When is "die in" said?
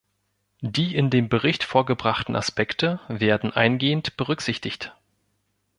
0.63-1.11